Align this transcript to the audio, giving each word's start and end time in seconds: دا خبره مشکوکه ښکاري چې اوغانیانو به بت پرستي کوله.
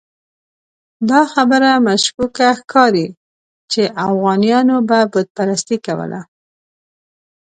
دا 1.09 1.21
خبره 1.33 1.71
مشکوکه 1.87 2.47
ښکاري 2.59 3.07
چې 3.71 3.81
اوغانیانو 4.05 4.77
به 4.89 4.99
بت 5.11 5.27
پرستي 5.37 5.77
کوله. 5.85 6.21